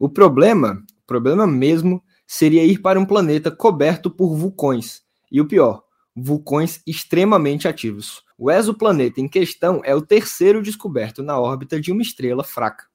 O 0.01 0.09
problema, 0.09 0.83
o 1.03 1.07
problema 1.07 1.47
mesmo, 1.47 2.03
seria 2.27 2.65
ir 2.65 2.79
para 2.79 2.99
um 2.99 3.05
planeta 3.05 3.51
coberto 3.51 4.11
por 4.11 4.35
vulcões. 4.35 5.03
E 5.31 5.39
o 5.39 5.47
pior, 5.47 5.83
vulcões 6.15 6.81
extremamente 6.87 7.67
ativos. 7.67 8.23
O 8.37 8.51
exoplaneta 8.51 9.21
em 9.21 9.29
questão 9.29 9.81
é 9.85 9.95
o 9.95 10.03
terceiro 10.03 10.63
descoberto 10.63 11.23
na 11.23 11.39
órbita 11.39 11.81
de 11.81 11.93
uma 11.93 12.03
estrela 12.03 12.45
fraca. 12.45 12.87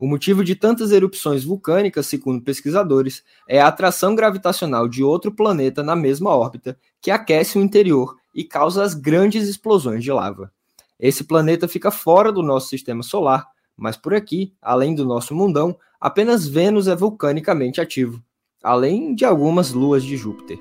O 0.00 0.06
motivo 0.06 0.44
de 0.44 0.54
tantas 0.54 0.92
erupções 0.92 1.42
vulcânicas, 1.42 2.06
segundo 2.06 2.42
pesquisadores, 2.42 3.24
é 3.48 3.60
a 3.60 3.66
atração 3.66 4.14
gravitacional 4.14 4.88
de 4.88 5.02
outro 5.02 5.32
planeta 5.32 5.82
na 5.82 5.96
mesma 5.96 6.30
órbita, 6.30 6.78
que 7.00 7.10
aquece 7.10 7.58
o 7.58 7.62
interior 7.62 8.16
e 8.32 8.44
causa 8.44 8.84
as 8.84 8.94
grandes 8.94 9.48
explosões 9.48 10.04
de 10.04 10.12
lava. 10.12 10.52
Esse 11.00 11.24
planeta 11.24 11.66
fica 11.66 11.90
fora 11.90 12.30
do 12.30 12.42
nosso 12.42 12.68
sistema 12.68 13.02
solar, 13.02 13.48
mas 13.76 13.96
por 13.96 14.14
aqui, 14.14 14.52
além 14.62 14.94
do 14.94 15.04
nosso 15.04 15.34
mundão, 15.34 15.76
apenas 16.00 16.46
Vênus 16.46 16.86
é 16.86 16.94
vulcanicamente 16.94 17.80
ativo, 17.80 18.22
além 18.62 19.14
de 19.14 19.24
algumas 19.24 19.72
luas 19.72 20.04
de 20.04 20.16
Júpiter. 20.16 20.58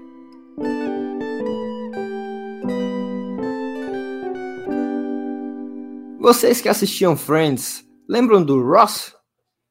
Vocês 6.28 6.60
que 6.60 6.68
assistiam 6.68 7.16
Friends, 7.16 7.86
lembram 8.06 8.44
do 8.44 8.62
Ross? 8.62 9.16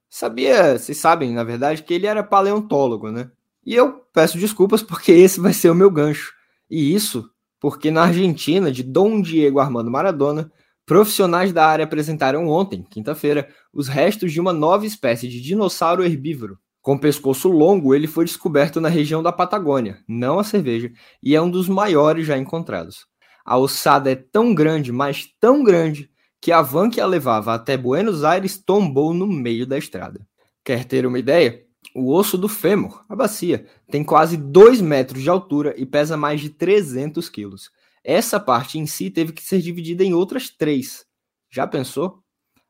Sabia, 0.09 0.79
vocês 0.79 0.97
sabem, 0.97 1.31
na 1.35 1.45
verdade, 1.45 1.83
que 1.83 1.93
ele 1.93 2.07
era 2.07 2.23
paleontólogo, 2.23 3.11
né? 3.11 3.31
E 3.63 3.75
eu 3.75 4.01
peço 4.11 4.39
desculpas 4.39 4.83
porque 4.83 5.13
esse 5.13 5.39
vai 5.39 5.53
ser 5.53 5.69
o 5.69 5.75
meu 5.75 5.91
gancho. 5.91 6.33
E 6.71 6.95
isso 6.95 7.31
porque 7.61 7.91
na 7.91 8.05
Argentina, 8.05 8.73
de 8.73 8.83
Dom 8.83 9.21
Diego 9.21 9.61
Armando 9.61 9.91
Maradona, 9.91 10.51
profissionais 10.87 11.53
da 11.53 11.67
área 11.67 11.85
apresentaram 11.85 12.49
ontem, 12.49 12.83
quinta-feira, 12.91 13.51
os 13.71 13.87
restos 13.87 14.33
de 14.33 14.41
uma 14.41 14.55
nova 14.55 14.87
espécie 14.87 15.29
de 15.29 15.43
dinossauro 15.43 16.03
herbívoro. 16.03 16.59
Com 16.81 16.97
pescoço 16.97 17.51
longo, 17.51 17.95
ele 17.95 18.07
foi 18.07 18.25
descoberto 18.25 18.81
na 18.81 18.89
região 18.89 19.23
da 19.23 19.31
Patagônia, 19.31 19.99
não 20.09 20.39
a 20.39 20.43
cerveja, 20.43 20.91
e 21.23 21.37
é 21.37 21.43
um 21.43 21.51
dos 21.51 21.69
maiores 21.69 22.27
já 22.27 22.39
encontrados. 22.39 23.05
A 23.45 23.59
ossada 23.59 24.11
é 24.11 24.15
tão 24.15 24.55
grande, 24.55 24.91
mas 24.91 25.27
tão 25.39 25.63
grande, 25.63 26.11
que 26.47 26.53
a 26.53 26.63
van 26.63 26.89
que 26.89 27.01
a 27.01 27.07
levava 27.07 27.53
até 27.55 27.77
Buenos 27.77 28.23
Aires 28.23 28.57
tombou 28.57 29.13
no 29.13 29.27
meio 29.27 29.67
da 29.67 29.77
estrada. 29.77 30.25
Quer 30.63 30.85
ter 30.85 31.05
uma 31.05 31.19
ideia? 31.19 31.67
O 31.93 32.15
osso 32.15 32.39
do 32.39 32.49
fêmur, 32.49 33.05
a 33.09 33.17
bacia, 33.17 33.67
tem 33.91 34.05
quase 34.05 34.37
2 34.37 34.81
metros 34.81 35.25
de 35.25 35.29
altura 35.29 35.75
e 35.77 35.85
pesa 35.85 36.17
mais 36.17 36.41
de 36.41 36.51
300 36.51 37.29
quilos. 37.29 37.73
Essa 38.05 38.39
parte 38.39 38.79
em 38.79 38.87
si 38.87 39.11
teve 39.11 39.33
que 39.33 39.43
ser 39.43 39.61
dividida 39.61 40.05
em 40.05 40.15
outras 40.15 40.49
três. 40.49 41.05
Já 41.51 41.67
pensou? 41.67 42.23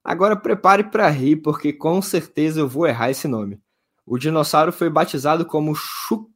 Agora 0.02 0.37
prepare 0.37 0.85
para 0.85 1.11
rir, 1.11 1.37
porque 1.37 1.71
com 1.71 2.00
certeza 2.00 2.61
eu 2.61 2.66
vou 2.66 2.87
errar 2.87 3.11
esse 3.11 3.28
nome. 3.28 3.61
O 4.06 4.16
dinossauro 4.16 4.73
foi 4.73 4.88
batizado 4.88 5.45
como 5.45 5.75
Chuk... 5.75 6.30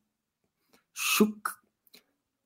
Chuk... 0.92 1.40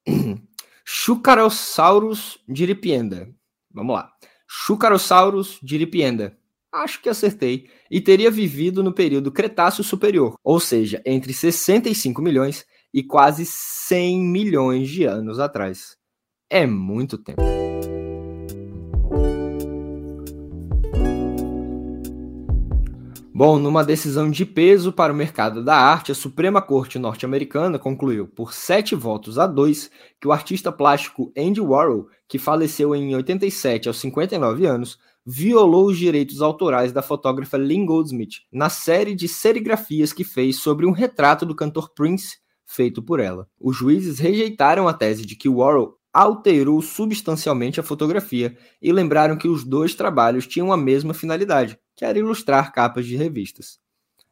Chucarosaurus 0.86 2.38
diripienda. 2.48 3.28
Vamos 3.72 3.96
lá. 3.96 4.14
Chucarosaurus 4.56 5.58
diripienda. 5.60 6.38
Acho 6.72 7.02
que 7.02 7.08
acertei. 7.08 7.68
E 7.90 8.00
teria 8.00 8.30
vivido 8.30 8.82
no 8.82 8.92
período 8.92 9.32
Cretáceo 9.32 9.82
Superior, 9.82 10.36
ou 10.42 10.60
seja, 10.60 11.02
entre 11.04 11.32
65 11.32 12.22
milhões 12.22 12.64
e 12.92 13.02
quase 13.02 13.44
100 13.44 14.20
milhões 14.20 14.88
de 14.88 15.04
anos 15.04 15.40
atrás. 15.40 15.96
É 16.48 16.66
muito 16.66 17.18
tempo. 17.18 17.63
Bom, 23.36 23.58
numa 23.58 23.82
decisão 23.82 24.30
de 24.30 24.46
peso 24.46 24.92
para 24.92 25.12
o 25.12 25.16
mercado 25.16 25.64
da 25.64 25.74
arte, 25.74 26.12
a 26.12 26.14
Suprema 26.14 26.62
Corte 26.62 27.00
norte-americana 27.00 27.80
concluiu, 27.80 28.28
por 28.28 28.52
sete 28.52 28.94
votos 28.94 29.40
a 29.40 29.46
dois, 29.48 29.90
que 30.20 30.28
o 30.28 30.30
artista 30.30 30.70
plástico 30.70 31.32
Andy 31.36 31.60
Warhol, 31.60 32.06
que 32.28 32.38
faleceu 32.38 32.94
em 32.94 33.12
87 33.12 33.88
aos 33.88 33.98
59 33.98 34.64
anos, 34.66 35.00
violou 35.26 35.86
os 35.86 35.98
direitos 35.98 36.40
autorais 36.40 36.92
da 36.92 37.02
fotógrafa 37.02 37.58
Lynn 37.58 37.84
Goldsmith 37.84 38.34
na 38.52 38.68
série 38.68 39.16
de 39.16 39.26
serigrafias 39.26 40.12
que 40.12 40.22
fez 40.22 40.60
sobre 40.60 40.86
um 40.86 40.92
retrato 40.92 41.44
do 41.44 41.56
cantor 41.56 41.92
Prince 41.92 42.36
feito 42.64 43.02
por 43.02 43.18
ela. 43.18 43.48
Os 43.60 43.76
juízes 43.76 44.20
rejeitaram 44.20 44.86
a 44.86 44.94
tese 44.94 45.26
de 45.26 45.34
que 45.34 45.48
Warhol 45.48 45.98
alterou 46.12 46.80
substancialmente 46.80 47.80
a 47.80 47.82
fotografia 47.82 48.56
e 48.80 48.92
lembraram 48.92 49.36
que 49.36 49.48
os 49.48 49.64
dois 49.64 49.92
trabalhos 49.96 50.46
tinham 50.46 50.72
a 50.72 50.76
mesma 50.76 51.12
finalidade, 51.12 51.76
que 52.04 52.06
era 52.06 52.18
ilustrar 52.18 52.70
capas 52.70 53.06
de 53.06 53.16
revistas. 53.16 53.78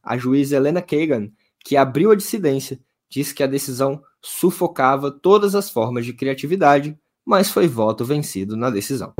A 0.03 0.19
juíza 0.19 0.57
Helena 0.57 0.83
Kagan, 0.83 1.31
que 1.65 1.75
abriu 1.75 2.11
a 2.11 2.15
dissidência, 2.15 2.79
disse 3.09 3.35
que 3.35 3.43
a 3.43 3.47
decisão 3.47 4.03
sufocava 4.21 5.11
todas 5.11 5.55
as 5.55 5.71
formas 5.71 6.05
de 6.05 6.13
criatividade, 6.13 6.99
mas 7.25 7.51
foi 7.51 7.67
voto 7.67 8.05
vencido 8.05 8.59
na 8.59 8.69
decisão. 8.69 9.15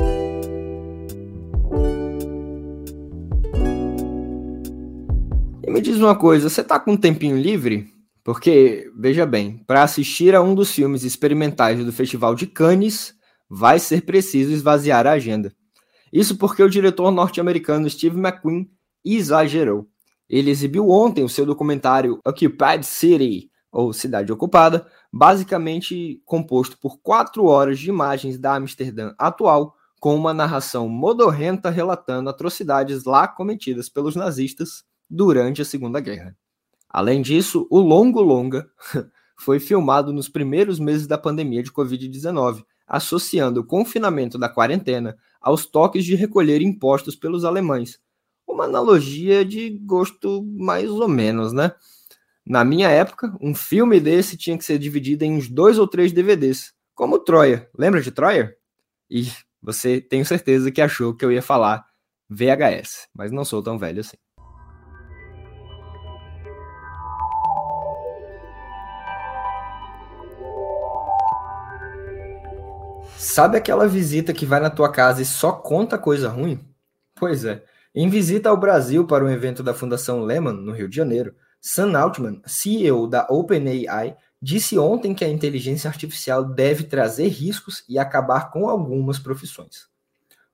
E 5.67 5.71
me 5.71 5.81
diz 5.81 5.97
uma 5.97 6.15
coisa, 6.15 6.51
você 6.51 6.63
tá 6.63 6.79
com 6.79 6.93
um 6.93 6.97
tempinho 6.97 7.39
livre? 7.39 7.89
Porque, 8.23 8.93
veja 8.99 9.25
bem, 9.25 9.65
para 9.67 9.83
assistir 9.83 10.35
a 10.35 10.43
um 10.43 10.55
dos 10.55 10.71
filmes 10.73 11.05
experimentais 11.05 11.83
do 11.83 11.93
Festival 11.93 12.35
de 12.35 12.47
Cannes, 12.47 13.15
vai 13.49 13.79
ser 13.79 14.03
preciso 14.03 14.53
esvaziar 14.53 15.07
a 15.07 15.13
agenda. 15.13 15.55
Isso 16.13 16.37
porque 16.37 16.63
o 16.63 16.69
diretor 16.69 17.11
norte-americano 17.11 17.89
Steve 17.89 18.19
McQueen 18.19 18.71
exagerou. 19.05 19.89
Ele 20.29 20.51
exibiu 20.51 20.89
ontem 20.91 21.25
o 21.25 21.29
seu 21.29 21.47
documentário 21.47 22.21
Occupied 22.27 22.85
City, 22.85 23.51
ou 23.73 23.93
Cidade 23.93 24.31
Ocupada, 24.31 24.87
basicamente 25.11 26.21
composto 26.27 26.79
por 26.79 27.01
quatro 27.01 27.47
horas 27.47 27.79
de 27.79 27.89
imagens 27.89 28.39
da 28.39 28.55
Amsterdã 28.55 29.15
atual, 29.19 29.75
com 29.99 30.15
uma 30.15 30.35
narração 30.35 30.89
modorrenta 30.89 31.71
relatando 31.71 32.29
atrocidades 32.29 33.05
lá 33.05 33.27
cometidas 33.27 33.89
pelos 33.89 34.15
nazistas 34.15 34.85
durante 35.09 35.63
a 35.63 35.65
Segunda 35.65 36.01
Guerra. 36.01 36.37
Além 36.89 37.23
disso, 37.23 37.67
o 37.71 37.79
longo 37.79 38.21
longa 38.21 38.69
foi 39.39 39.59
filmado 39.59 40.13
nos 40.13 40.29
primeiros 40.29 40.79
meses 40.79 41.07
da 41.07 41.17
pandemia 41.17 41.63
de 41.63 41.73
Covid-19, 41.73 42.65
associando 42.87 43.61
o 43.61 43.65
confinamento 43.65 44.37
da 44.37 44.49
quarentena 44.49 45.17
aos 45.43 45.67
toques 45.67 46.05
de 46.05 46.15
recolher 46.15 46.63
impostos 46.63 47.17
pelos 47.17 47.45
alemães, 47.45 48.01
uma 48.47 48.65
analogia 48.65 49.45
de 49.45 49.71
gosto 49.71 50.43
mais 50.43 50.89
ou 50.91 51.09
menos, 51.09 51.53
né? 51.53 51.73
Na 52.45 52.65
minha 52.65 52.89
época, 52.89 53.37
um 53.41 53.55
filme 53.55 54.01
desse 54.01 54.37
tinha 54.37 54.59
que 54.59 54.65
ser 54.65 54.79
dividido 54.79 55.25
em 55.25 55.33
uns 55.33 55.49
dois 55.49 55.79
ou 55.79 55.87
três 55.87 56.13
DVDs, 56.13 56.75
como 56.95 57.19
Troia. 57.19 57.69
Lembra 57.77 58.01
de 58.01 58.11
Troia? 58.11 58.57
E 59.09 59.29
você 59.63 60.01
tenho 60.01 60.25
certeza 60.25 60.71
que 60.71 60.81
achou 60.81 61.15
que 61.15 61.25
eu 61.25 61.31
ia 61.31 61.43
falar 61.43 61.87
VHS, 62.29 63.09
mas 63.15 63.31
não 63.31 63.45
sou 63.45 63.63
tão 63.63 63.79
velho 63.79 64.01
assim. 64.01 64.17
Sabe 73.23 73.57
aquela 73.57 73.87
visita 73.87 74.33
que 74.33 74.45
vai 74.45 74.59
na 74.59 74.69
tua 74.69 74.91
casa 74.91 75.23
e 75.23 75.25
só 75.25 75.53
conta 75.53 75.97
coisa 75.97 76.29
ruim? 76.29 76.59
Pois 77.15 77.45
é. 77.45 77.65
Em 77.95 78.09
visita 78.09 78.49
ao 78.49 78.57
Brasil 78.57 79.07
para 79.07 79.25
um 79.25 79.31
evento 79.31 79.63
da 79.63 79.73
Fundação 79.73 80.23
Lehman, 80.25 80.55
no 80.55 80.73
Rio 80.73 80.89
de 80.89 80.97
Janeiro, 80.97 81.33
Sam 81.61 81.97
Altman, 81.97 82.43
CEO 82.45 83.07
da 83.07 83.29
OpenAI, 83.31 84.17
disse 84.43 84.77
ontem 84.77 85.15
que 85.15 85.25
a 85.25 85.29
inteligência 85.29 85.87
artificial 85.87 86.45
deve 86.45 86.83
trazer 86.83 87.29
riscos 87.29 87.85
e 87.89 87.97
acabar 87.97 88.51
com 88.51 88.69
algumas 88.69 89.21
profissões. 89.21 89.87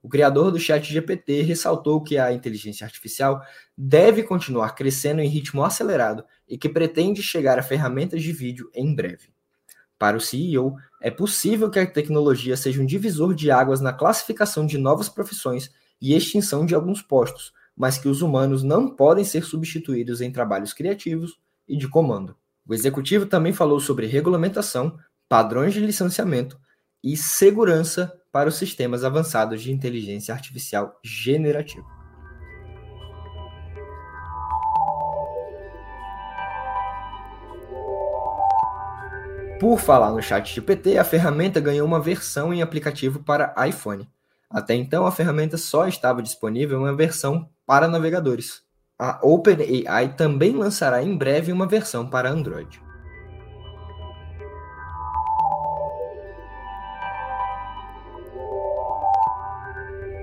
O 0.03 0.09
criador 0.11 0.51
do 0.51 0.59
ChatGPT 0.59 1.41
ressaltou 1.41 2.03
que 2.03 2.19
a 2.19 2.35
inteligência 2.35 2.85
artificial 2.85 3.41
deve 3.75 4.23
continuar 4.23 4.75
crescendo 4.75 5.23
em 5.23 5.29
ritmo 5.29 5.65
acelerado 5.65 6.23
e 6.47 6.59
que 6.59 6.69
pretende 6.69 7.23
chegar 7.23 7.59
a 7.59 7.63
ferramentas 7.63 8.23
de 8.23 8.31
vídeo 8.31 8.71
em 8.75 8.95
breve. 8.95 9.31
Para 9.99 10.19
o 10.19 10.21
CEO, 10.21 10.77
é 11.01 11.11
possível 11.11 11.71
que 11.71 11.79
a 11.79 11.87
tecnologia 11.87 12.57
seja 12.57 12.83
um 12.83 12.87
divisor 12.87 13.35
de 13.35 13.51
águas 13.51 13.81
na 13.81 13.93
classificação 13.93 14.67
de 14.67 14.77
novas 14.79 15.09
profissões 15.09 15.71
e 16.01 16.15
extinção 16.15 16.67
de 16.67 16.75
alguns 16.75 17.03
postos, 17.03 17.53
mas 17.77 17.99
que 17.99 18.09
os 18.09 18.23
humanos 18.23 18.63
não 18.63 18.95
podem 18.95 19.25
ser 19.25 19.45
substituídos 19.45 20.21
em 20.21 20.33
trabalhos 20.33 20.73
criativos 20.73 21.39
e 21.69 21.77
de 21.77 21.89
comando. 21.89 22.37
O 22.67 22.75
executivo 22.75 23.27
também 23.27 23.53
falou 23.53 23.81
sobre 23.81 24.07
regulamentação, 24.07 24.99
padrões 25.29 25.73
de 25.73 25.81
licenciamento 25.81 26.59
e 27.03 27.17
segurança 27.17 28.13
para 28.33 28.49
os 28.49 28.57
sistemas 28.57 29.05
avançados 29.05 29.63
de 29.63 29.73
inteligência 29.73 30.35
artificial 30.35 30.99
generativa. 31.03 31.98
Por 39.59 39.81
falar 39.81 40.13
no 40.13 40.23
chat 40.23 40.55
GPT, 40.55 40.99
a 40.99 41.05
ferramenta 41.05 41.59
ganhou 41.59 41.85
uma 41.85 41.99
versão 41.99 42.55
em 42.55 42.63
aplicativo 42.63 43.25
para 43.25 43.53
iPhone. 43.67 44.09
Até 44.49 44.77
então, 44.77 45.05
a 45.05 45.11
ferramenta 45.11 45.57
só 45.57 45.89
estava 45.89 46.23
disponível 46.23 46.79
em 46.79 46.83
uma 46.83 46.95
versão 46.95 47.51
para 47.67 47.89
navegadores. 47.89 48.63
A 48.97 49.19
OpenAI 49.21 50.15
também 50.17 50.53
lançará 50.53 51.03
em 51.03 51.17
breve 51.17 51.51
uma 51.51 51.67
versão 51.67 52.09
para 52.09 52.31
Android. 52.31 52.81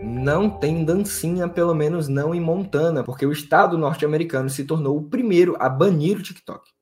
Não 0.01 0.49
tem 0.49 0.85
dancinha, 0.85 1.49
pelo 1.49 1.75
menos 1.75 2.07
não 2.07 2.33
em 2.33 2.39
Montana, 2.39 3.03
porque 3.03 3.25
o 3.25 3.33
estado 3.33 3.77
norte-americano 3.77 4.49
se 4.49 4.63
tornou 4.63 4.95
o 4.95 5.09
primeiro 5.09 5.57
a 5.59 5.67
banir 5.67 6.17
o 6.17 6.23
TikTok. 6.23 6.74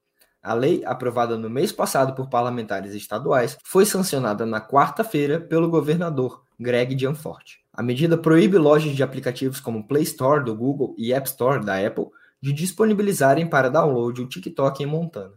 A 0.44 0.54
lei, 0.54 0.84
aprovada 0.84 1.38
no 1.38 1.50
mês 1.50 1.72
passado 1.72 2.14
por 2.14 2.30
parlamentares 2.30 2.94
estaduais, 2.94 3.58
foi 3.64 3.86
sancionada 3.86 4.46
na 4.46 4.60
quarta-feira 4.60 5.40
pelo 5.40 5.70
governador 5.70 6.44
Greg 6.60 7.00
Gianforte. 7.00 7.60
A 7.72 7.82
medida 7.82 8.18
proíbe 8.18 8.58
lojas 8.58 8.94
de 8.94 9.02
aplicativos 9.02 9.62
como 9.62 9.88
Play 9.88 10.04
Store 10.04 10.44
do 10.44 10.54
Google 10.54 10.94
e 10.98 11.14
App 11.14 11.30
Store 11.30 11.64
da 11.64 11.78
Apple 11.78 12.08
de 12.42 12.52
disponibilizarem 12.52 13.48
para 13.48 13.70
download 13.70 14.22
o 14.22 14.28
TikTok 14.28 14.84
em 14.84 14.86
Montana. 14.86 15.34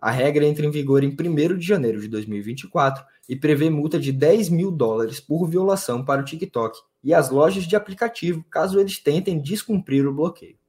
A 0.00 0.10
regra 0.10 0.44
entra 0.44 0.66
em 0.66 0.70
vigor 0.70 1.04
em 1.04 1.10
1 1.10 1.56
de 1.56 1.64
janeiro 1.64 2.00
de 2.00 2.08
2024 2.08 3.04
e 3.28 3.36
prevê 3.36 3.70
multa 3.70 4.00
de 4.00 4.10
10 4.10 4.48
mil 4.48 4.72
dólares 4.72 5.20
por 5.20 5.46
violação 5.46 6.04
para 6.04 6.22
o 6.22 6.24
TikTok 6.24 6.76
e 7.04 7.14
as 7.14 7.30
lojas 7.30 7.64
de 7.64 7.76
aplicativo 7.76 8.44
caso 8.50 8.80
eles 8.80 8.98
tentem 8.98 9.40
descumprir 9.40 10.08
o 10.08 10.12
bloqueio. 10.12 10.59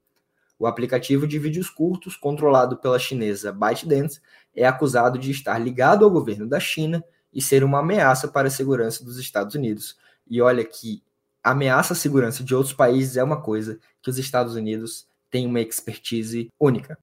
O 0.62 0.68
aplicativo 0.68 1.26
de 1.26 1.40
vídeos 1.40 1.72
curtos, 1.72 2.16
controlado 2.16 2.78
pela 2.78 3.00
chinesa 3.00 3.52
ByteDance, 3.52 4.22
é 4.56 4.64
acusado 4.64 5.18
de 5.18 5.32
estar 5.32 5.58
ligado 5.58 6.06
ao 6.06 6.12
governo 6.12 6.48
da 6.48 6.60
China 6.60 7.04
e 7.34 7.42
ser 7.42 7.64
uma 7.64 7.80
ameaça 7.80 8.28
para 8.28 8.48
a 8.48 8.52
segurança 8.52 9.04
dos 9.04 9.18
Estados 9.18 9.56
Unidos. 9.56 9.98
E 10.30 10.40
olha 10.40 10.64
que 10.64 11.02
ameaça 11.44 11.94
à 11.94 11.96
segurança 11.96 12.44
de 12.44 12.54
outros 12.54 12.76
países 12.76 13.18
é 13.18 13.24
uma 13.24 13.42
coisa 13.42 13.80
que 14.04 14.12
os 14.12 14.20
Estados 14.20 14.54
Unidos 14.54 15.08
têm 15.32 15.48
uma 15.48 15.60
expertise 15.60 16.48
única. 16.60 16.96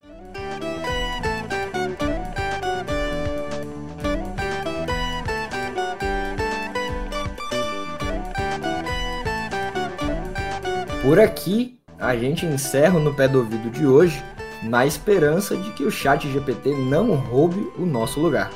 Por 11.03 11.19
aqui, 11.19 11.78
a 11.99 12.17
gente 12.17 12.47
encerra 12.47 12.99
no 12.99 13.13
pé 13.13 13.27
do 13.27 13.39
ouvido 13.39 13.71
de 13.71 13.87
hoje, 13.87 14.23
na 14.63 14.87
esperança 14.87 15.57
de 15.57 15.73
que 15.73 15.85
o 15.85 15.91
chat 15.91 16.29
GPT 16.31 16.75
não 16.75 17.15
roube 17.15 17.73
o 17.79 17.85
nosso 17.85 18.21
lugar. 18.21 18.51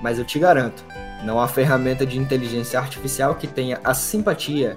Mas 0.00 0.18
eu 0.18 0.24
te 0.24 0.38
garanto, 0.38 0.84
não 1.24 1.40
há 1.40 1.48
ferramenta 1.48 2.04
de 2.04 2.18
inteligência 2.18 2.78
artificial 2.78 3.34
que 3.34 3.46
tenha 3.46 3.80
a 3.84 3.94
simpatia 3.94 4.76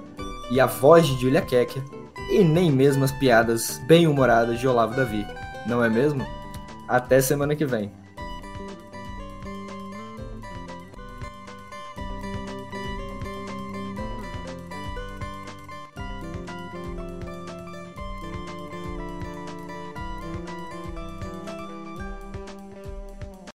e 0.51 0.59
a 0.59 0.65
voz 0.65 1.05
de 1.07 1.19
Julia 1.19 1.41
Kecker 1.41 1.83
e 2.29 2.43
nem 2.43 2.71
mesmo 2.71 3.03
as 3.03 3.11
piadas 3.11 3.81
bem-humoradas 3.87 4.59
de 4.59 4.67
Olavo 4.67 4.95
Davi, 4.95 5.25
não 5.65 5.83
é 5.83 5.89
mesmo? 5.89 6.25
Até 6.87 7.19
semana 7.19 7.55
que 7.55 7.65
vem. 7.65 7.91